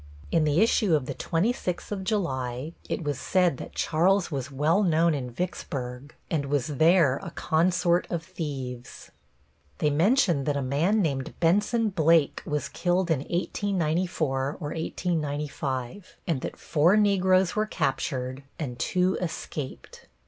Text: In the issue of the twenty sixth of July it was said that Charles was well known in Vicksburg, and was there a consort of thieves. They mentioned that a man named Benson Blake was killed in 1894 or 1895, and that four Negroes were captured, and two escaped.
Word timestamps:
In 0.31 0.45
the 0.45 0.61
issue 0.63 0.95
of 0.95 1.05
the 1.05 1.13
twenty 1.13 1.53
sixth 1.53 1.91
of 1.91 2.03
July 2.03 2.73
it 2.89 3.03
was 3.03 3.19
said 3.19 3.57
that 3.57 3.75
Charles 3.75 4.31
was 4.31 4.49
well 4.49 4.81
known 4.81 5.13
in 5.13 5.29
Vicksburg, 5.29 6.15
and 6.31 6.47
was 6.47 6.65
there 6.79 7.17
a 7.21 7.29
consort 7.29 8.07
of 8.09 8.23
thieves. 8.23 9.11
They 9.77 9.91
mentioned 9.91 10.47
that 10.47 10.57
a 10.57 10.61
man 10.63 11.03
named 11.03 11.39
Benson 11.39 11.89
Blake 11.89 12.41
was 12.47 12.67
killed 12.67 13.11
in 13.11 13.19
1894 13.19 14.57
or 14.59 14.69
1895, 14.69 16.15
and 16.25 16.41
that 16.41 16.57
four 16.57 16.97
Negroes 16.97 17.55
were 17.55 17.67
captured, 17.67 18.41
and 18.57 18.79
two 18.79 19.17
escaped. 19.21 20.07